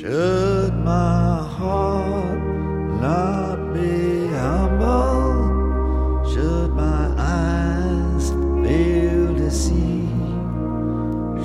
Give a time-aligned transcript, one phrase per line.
[0.00, 2.40] Should my heart
[3.02, 6.24] not be humble?
[6.32, 8.30] Should my eyes
[8.64, 10.08] fail to see?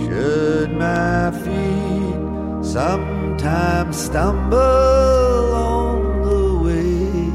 [0.05, 7.27] Should my feet sometimes stumble on the way?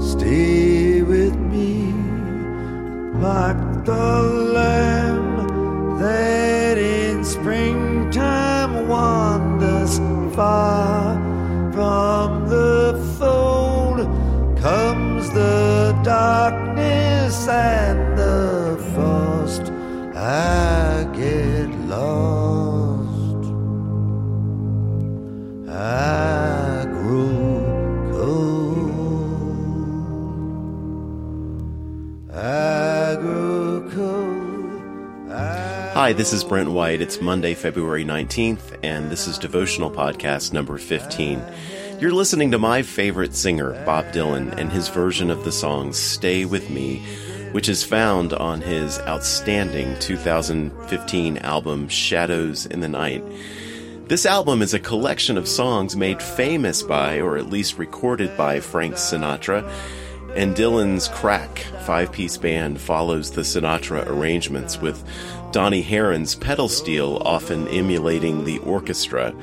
[0.00, 1.92] Stay with me
[3.20, 4.37] like the
[36.08, 37.02] Hi, this is Brent White.
[37.02, 41.42] It's Monday, February 19th, and this is Devotional Podcast number 15.
[42.00, 46.46] You're listening to my favorite singer, Bob Dylan, and his version of the song Stay
[46.46, 47.02] With Me,
[47.52, 53.22] which is found on his outstanding 2015 album Shadows in the Night.
[54.06, 58.60] This album is a collection of songs made famous by, or at least recorded by,
[58.60, 59.70] Frank Sinatra.
[60.34, 65.02] And Dylan's Crack five piece band follows the Sinatra arrangements with
[65.52, 69.34] Donnie Herron's pedal steel often emulating the orchestra.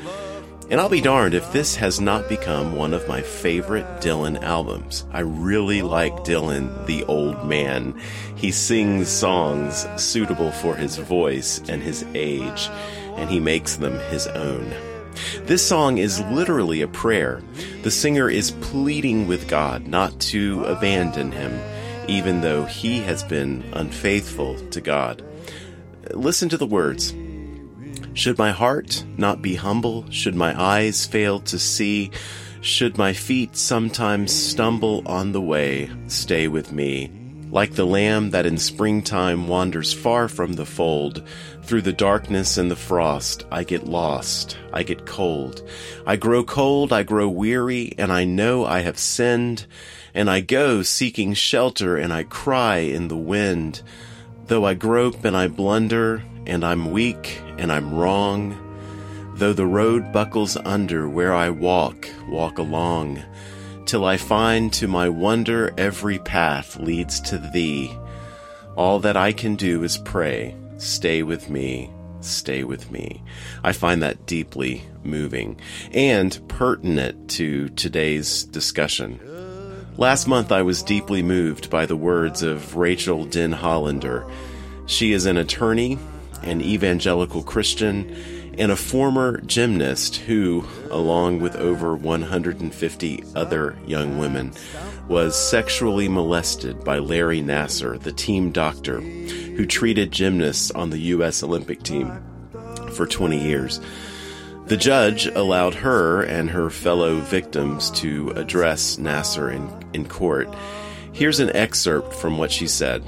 [0.70, 5.06] And I'll be darned if this has not become one of my favorite Dylan albums.
[5.12, 8.00] I really like Dylan, the old man.
[8.36, 12.70] He sings songs suitable for his voice and his age,
[13.16, 14.74] and he makes them his own.
[15.44, 17.42] This song is literally a prayer.
[17.84, 21.60] The singer is pleading with God not to abandon him,
[22.08, 25.24] even though he has been unfaithful to God.
[26.12, 27.14] Listen to the words.
[28.14, 30.10] Should my heart not be humble?
[30.10, 32.12] Should my eyes fail to see?
[32.62, 35.90] Should my feet sometimes stumble on the way?
[36.08, 37.12] Stay with me.
[37.52, 41.24] Like the lamb that in springtime wanders far from the fold,
[41.64, 45.68] through the darkness and the frost, I get lost, I get cold.
[46.06, 49.68] I grow cold, I grow weary, and I know I have sinned,
[50.14, 53.82] and I go seeking shelter, and I cry in the wind.
[54.48, 58.56] Though I grope and I blunder, and I'm weak and I'm wrong,
[59.36, 63.24] though the road buckles under where I walk, walk along,
[63.86, 67.92] till I find to my wonder every path leads to thee.
[68.76, 71.90] All that I can do is pray, stay with me,
[72.22, 73.24] stay with me.
[73.64, 75.60] I find that deeply moving
[75.92, 79.20] and pertinent to today's discussion.
[79.98, 84.30] Last month, I was deeply moved by the words of Rachael Denhollander.
[84.88, 85.98] She is an attorney,
[86.44, 88.14] an evangelical Christian,
[88.58, 94.52] and a former gymnast who, along with over 150 other young women,
[95.08, 101.42] was sexually molested by Larry Nassar, the team doctor who treated gymnasts on the U.S.
[101.42, 102.12] Olympic team
[102.92, 103.80] for 20 years.
[104.66, 110.48] The judge allowed her and her fellow victims to address Nassar in, in court.
[111.12, 113.04] Here's an excerpt from what she said.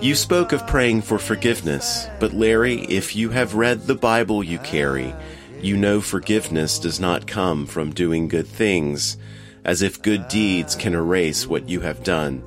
[0.00, 4.58] You spoke of praying for forgiveness, but Larry, if you have read the Bible you
[4.58, 5.14] carry,
[5.60, 9.18] you know forgiveness does not come from doing good things,
[9.62, 12.42] as if good deeds can erase what you have done.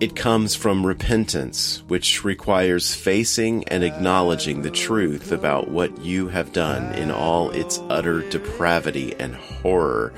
[0.00, 6.52] It comes from repentance, which requires facing and acknowledging the truth about what you have
[6.52, 10.12] done in all its utter depravity and horror,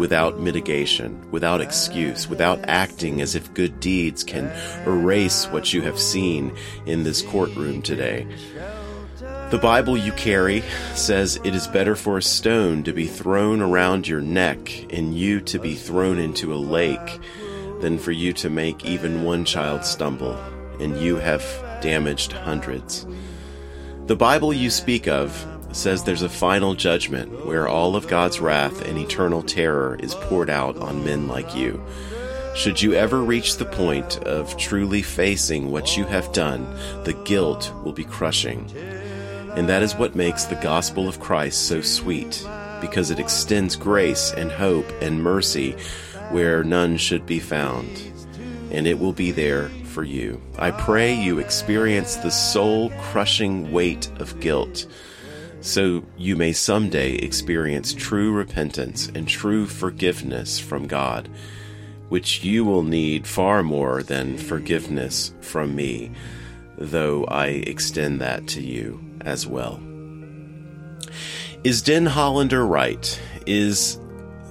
[0.00, 4.50] without mitigation, without excuse, without acting as if good deeds can
[4.86, 6.52] erase what you have seen
[6.86, 8.26] in this courtroom today.
[9.50, 10.62] The Bible you carry
[10.94, 15.40] says it is better for a stone to be thrown around your neck and you
[15.42, 17.20] to be thrown into a lake
[17.80, 20.34] than for you to make even one child stumble,
[20.80, 21.42] and you have
[21.82, 23.06] damaged hundreds.
[24.06, 28.82] The Bible you speak of says there's a final judgment where all of God's wrath
[28.82, 31.82] and eternal terror is poured out on men like you.
[32.54, 36.64] Should you ever reach the point of truly facing what you have done,
[37.04, 38.68] the guilt will be crushing.
[39.56, 42.46] And that is what makes the gospel of Christ so sweet,
[42.80, 45.76] because it extends grace and hope and mercy
[46.30, 47.88] where none should be found,
[48.70, 50.40] and it will be there for you.
[50.58, 54.86] I pray you experience the soul crushing weight of guilt
[55.60, 61.28] so you may someday experience true repentance and true forgiveness from God,
[62.08, 66.12] which you will need far more than forgiveness from me,
[66.78, 69.80] though I extend that to you as well.
[71.62, 73.20] Is Denhollander right?
[73.46, 73.98] Is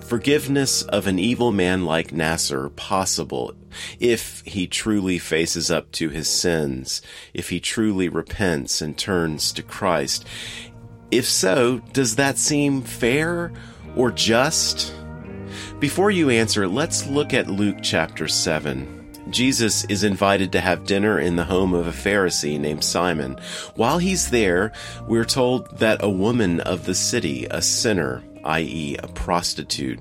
[0.01, 3.53] forgiveness of an evil man like Nassar possible
[3.99, 7.01] if he truly faces up to his sins,
[7.33, 10.25] if he truly repents and turns to Christ?
[11.11, 13.51] If so, does that seem fair
[13.95, 14.93] or just?
[15.79, 18.95] Before you answer, let's look at Luke chapter 7.
[19.31, 23.37] Jesus is invited to have dinner in the home of a Pharisee named Simon.
[23.75, 24.71] While he's there,
[25.07, 29.99] we're told that a woman of the city, a sinner, i.e., a prostitute,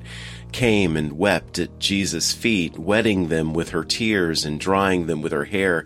[0.53, 5.33] came and wept at Jesus' feet, wetting them with her tears and drying them with
[5.33, 5.85] her hair.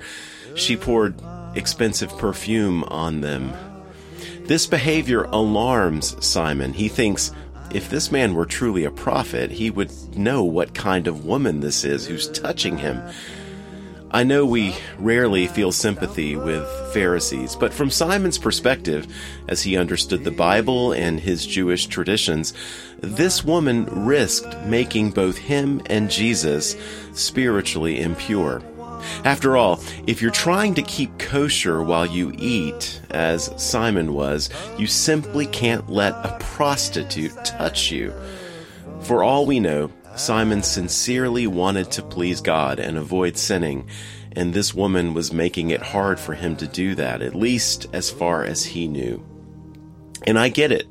[0.55, 1.15] She poured
[1.55, 3.53] expensive perfume on them.
[4.45, 6.73] This behavior alarms Simon.
[6.73, 7.31] He thinks,
[7.73, 11.85] if this man were truly a prophet, he would know what kind of woman this
[11.85, 13.03] is who's touching him.
[14.11, 19.07] I know we rarely feel sympathy with Pharisees, but from Simon's perspective,
[19.49, 22.53] as he understood the Bible and his Jewish traditions,
[23.01, 26.77] this woman risked making both him and Jesus
[27.15, 28.61] spiritually impure.
[29.25, 34.87] After all, if you're trying to keep kosher while you eat, as Simon was, you
[34.87, 38.13] simply can't let a prostitute touch you.
[39.01, 43.89] For all we know, Simon sincerely wanted to please God and avoid sinning,
[44.33, 48.11] and this woman was making it hard for him to do that, at least as
[48.11, 49.25] far as he knew.
[50.27, 50.87] And I get it.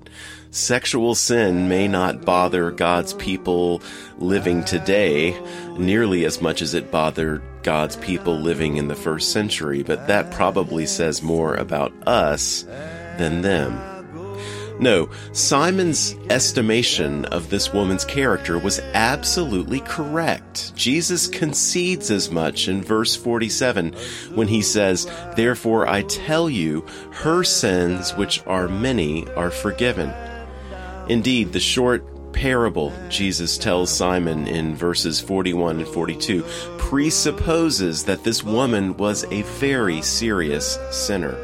[0.51, 3.81] Sexual sin may not bother God's people
[4.17, 5.39] living today
[5.77, 10.31] nearly as much as it bothered God's people living in the first century, but that
[10.31, 12.63] probably says more about us
[13.17, 13.91] than them.
[14.81, 20.75] No, Simon's estimation of this woman's character was absolutely correct.
[20.75, 23.93] Jesus concedes as much in verse 47
[24.33, 30.11] when he says, Therefore I tell you, her sins, which are many, are forgiven.
[31.07, 32.10] Indeed, the short
[32.41, 36.43] parable Jesus tells Simon in verses 41 and 42
[36.79, 41.37] presupposes that this woman was a very serious sinner.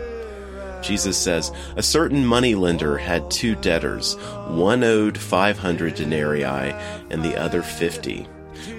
[0.81, 4.15] Jesus says, A certain moneylender had two debtors.
[4.47, 6.73] One owed 500 denarii
[7.11, 8.23] and the other 50.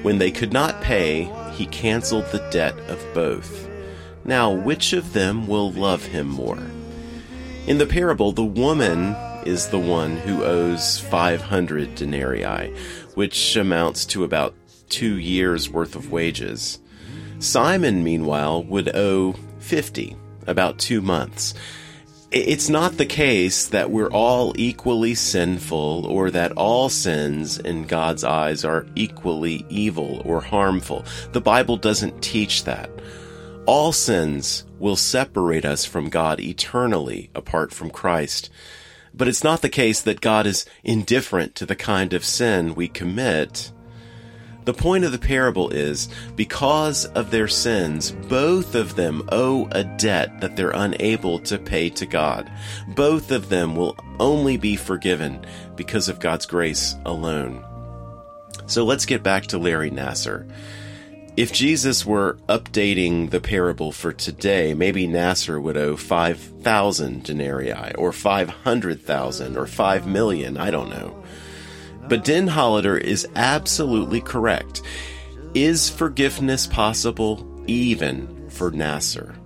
[0.03, 3.69] When they could not pay, he canceled the debt of both.
[4.25, 6.67] Now, which of them will love him more?
[7.69, 9.15] In the parable, the woman
[9.49, 12.71] is the one who owes 500 denarii,
[13.15, 14.55] which amounts to about
[14.91, 16.79] two years' worth of wages.
[17.39, 20.15] Simon, meanwhile, would owe 50,
[20.47, 21.55] about two months.
[22.31, 28.25] It's not the case that we're all equally sinful or that all sins in God's
[28.25, 31.07] eyes are equally evil or harmful.
[31.33, 32.91] The Bible doesn't teach that.
[33.65, 38.51] All sins will separate us from God eternally apart from Christ.
[39.19, 42.89] But it's not the case that God is indifferent to the kind of sin we
[42.89, 43.73] commit.
[44.65, 49.83] The point of the parable is because of their sins, both of them owe a
[49.83, 52.51] debt that they're unable to pay to God.
[52.95, 57.65] Both of them will only be forgiven because of God's grace alone.
[58.67, 60.49] So let's get back to Larry Nassar.
[61.39, 68.11] If Jesus were updating the parable for today, maybe Nassar would owe 5,000 denarii, or
[68.11, 71.23] 500,000, or 5 million, I don't know.
[72.09, 74.83] But Denhollander is absolutely correct.
[75.55, 79.37] Is forgiveness possible even for Nassar?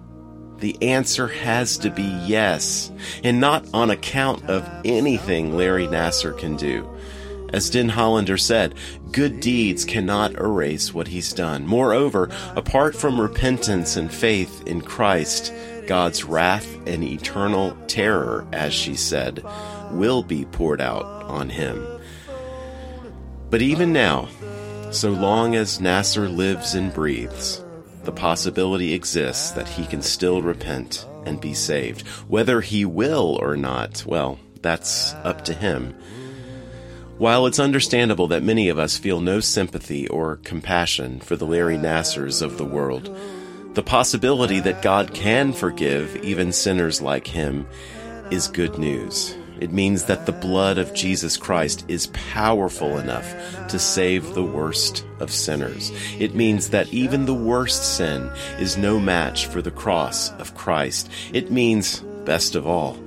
[0.61, 2.91] The answer has to be yes,
[3.23, 6.89] and not on account of anything Larry Nassar can do.
[7.53, 8.77] As Denhollander said,
[9.13, 11.67] good deeds cannot erase what he's done.
[11.67, 15.53] Moreover, apart from repentance and faith in Christ,
[15.87, 19.45] God's wrath and eternal terror, as she said,
[19.91, 21.87] will be poured out on him.
[23.51, 24.29] But even now,
[24.91, 27.63] so long as Nassar lives and breathes,
[28.05, 32.07] the possibility exists that he can still repent and be saved.
[32.29, 35.95] Whether he will or not, well, that's up to him.
[37.23, 41.77] While it's understandable that many of us feel no sympathy or compassion for the Larry
[41.77, 43.17] Nassars of the world,
[43.75, 47.69] the possibility that God can forgive even sinners like him
[48.33, 49.37] is good news.
[49.61, 55.07] It means that the blood of Jesus Christ is powerful enough to save the worst
[55.21, 55.93] of sinners.
[56.19, 61.09] It means that even the worst sin is no match for the cross of Christ.
[61.33, 62.99] It means, best of all,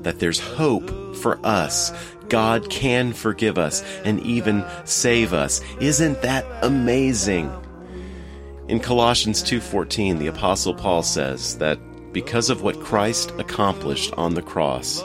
[0.00, 1.90] that there's hope for us.
[2.28, 5.60] God can forgive us and even save us.
[5.80, 7.52] Isn't that amazing?
[8.68, 11.78] In Colossians 2:14, the apostle Paul says that
[12.12, 15.02] because of what Christ accomplished on the cross,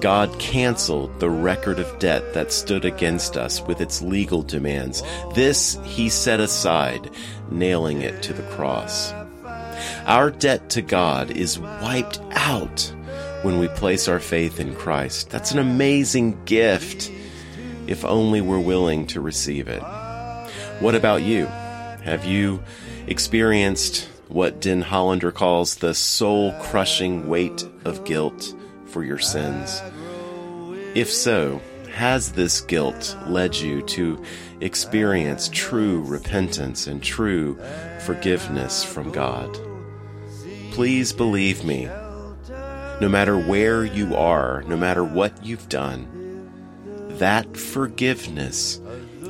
[0.00, 5.02] God canceled the record of debt that stood against us with its legal demands.
[5.34, 7.10] This he set aside,
[7.50, 9.12] nailing it to the cross.
[10.06, 12.92] Our debt to God is wiped out
[13.42, 15.30] when we place our faith in Christ.
[15.30, 17.10] That's an amazing gift
[17.86, 19.82] if only we're willing to receive it.
[20.80, 21.46] What about you?
[21.46, 22.62] Have you
[23.06, 28.54] experienced what Denhollander calls the soul crushing weight of guilt
[28.86, 29.80] for your sins?
[30.94, 31.60] If so,
[31.92, 34.22] has this guilt led you to
[34.60, 37.58] experience true repentance and true
[38.00, 39.58] forgiveness from God?
[40.72, 41.88] Please believe me,
[43.00, 46.06] no matter where you are, no matter what you've done,
[47.18, 48.80] that forgiveness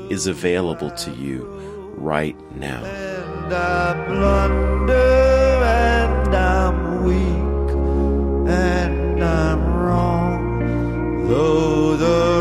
[0.08, 1.44] is available to you
[1.96, 2.84] right now.
[2.84, 11.28] And I blunder and I'm weak and I'm wrong.
[11.28, 12.35] Though the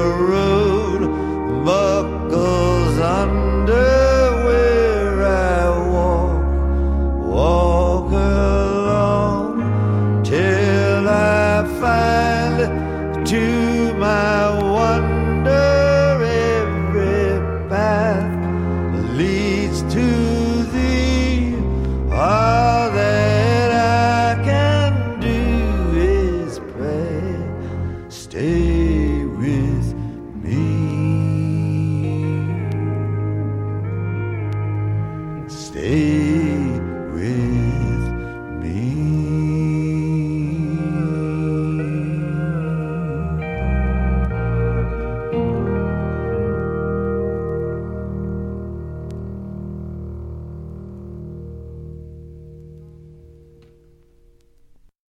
[13.25, 15.50] to my wonder
[16.22, 21.55] every path leads to thee.
[22.12, 27.36] All that I can do is pray.
[28.10, 29.96] Stay with
[30.44, 30.62] me.
[35.48, 36.25] Stay